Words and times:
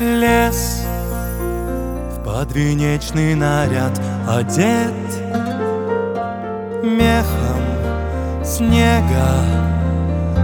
Лес. 0.00 0.84
В 2.10 2.24
подвенечный 2.24 3.36
наряд 3.36 4.00
одет 4.28 4.92
Мехом 6.82 7.62
снега. 8.44 9.38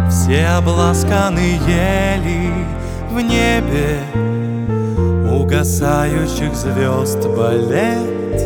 Все 0.09 0.47
обласканы 0.47 1.59
ели 1.67 2.53
в 3.11 3.21
небе. 3.21 3.99
Угасающих 5.29 6.55
звезд 6.55 7.27
балет 7.27 8.39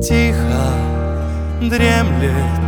Тихо 0.00 0.70
дремлет. 1.60 2.58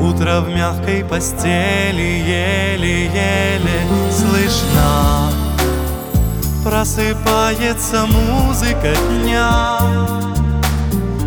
Утро 0.00 0.42
в 0.42 0.48
мягкой 0.48 1.04
постели 1.04 2.22
еле-еле 2.24 3.62
слышно 4.12 5.31
Просыпается 6.64 8.06
музыка 8.06 8.94
дня. 9.10 9.78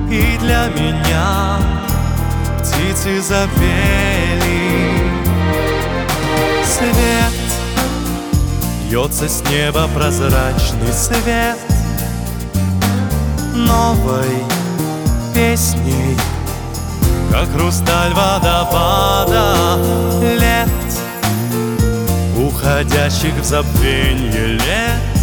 И 0.10 0.38
для 0.40 0.68
меня 0.68 1.58
птицы 2.60 3.22
запели. 3.22 4.66
Свет 6.64 7.34
Льется 8.90 9.28
с 9.28 9.44
неба 9.50 9.90
прозрачный 9.94 10.94
свет. 10.94 11.58
Новой 13.54 14.44
песней 15.34 16.18
Как 17.32 17.50
хрусталь 17.52 18.14
водопада 18.14 19.80
Лет 20.22 20.70
Уходящих 22.38 23.34
в 23.36 23.46
забвенье 23.46 24.48
лет 24.48 25.15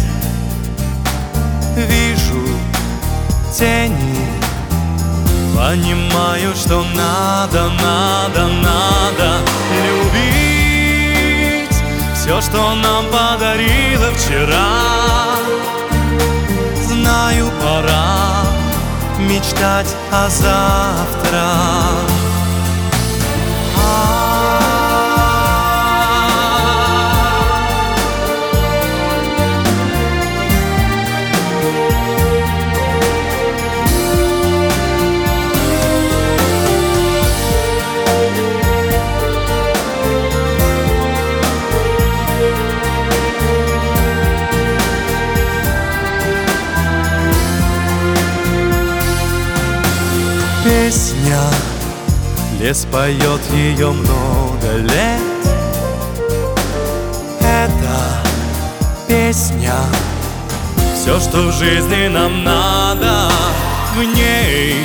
тени. 3.53 4.27
Понимаю, 5.55 6.55
что 6.55 6.83
надо, 6.95 7.69
надо, 7.81 8.47
надо 8.47 9.39
любить 9.85 11.75
Все, 12.15 12.41
что 12.41 12.75
нам 12.75 13.05
подарила 13.05 14.11
вчера. 14.15 14.69
Знаю, 16.87 17.51
пора 17.61 18.43
мечтать 19.19 19.95
о 20.11 20.29
завтра 20.29 22.02
песня. 50.63 51.39
Лес 52.59 52.87
поет 52.91 53.41
ее 53.51 53.91
много 53.91 54.77
лет. 54.77 55.21
Это 57.41 57.97
песня. 59.07 59.75
Все, 60.95 61.19
что 61.19 61.49
в 61.49 61.51
жизни 61.51 62.07
нам 62.07 62.43
надо 62.43 63.29
В 63.95 64.03
ней. 64.03 64.77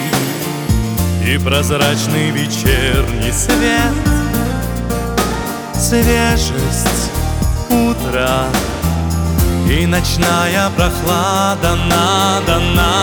И 1.25 1.38
прозрачный 1.38 2.30
вечерний 2.30 3.32
свет. 3.32 3.92
Свежесть 5.74 7.10
утра. 7.70 8.47
И 9.70 9.84
ночная 9.84 10.70
прохлада 10.70 11.76
Надо, 11.76 12.58
надо 12.74 12.97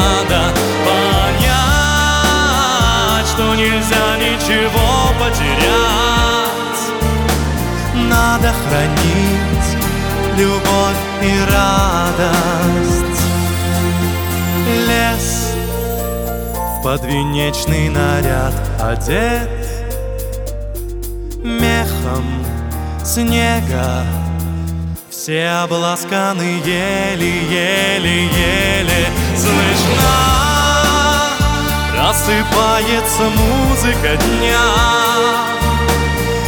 Надо 8.46 8.58
хранить 8.70 9.70
любовь 10.38 11.04
и 11.24 11.34
радость. 11.52 13.22
Лес 14.88 15.54
в 16.54 16.84
подвенечный 16.84 17.90
наряд 17.90 18.54
одет 18.80 19.50
Мехом 21.44 22.46
снега. 23.04 24.06
Все 25.10 25.48
обласканы 25.64 26.62
еле-еле-еле 26.64 27.48
Слышно. 29.36 30.18
Просыпается 31.92 33.24
музыка 33.24 34.18
дня. 34.18 34.68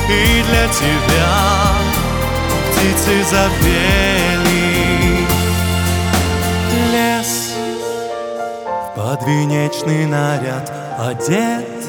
И 0.09 0.43
для 0.47 0.67
тебя 0.67 1.66
птицы 2.77 3.23
запели 3.23 4.47
Лес. 6.91 7.53
В 8.65 8.95
подвенечный 8.95 10.05
наряд 10.05 10.71
одет 10.99 11.86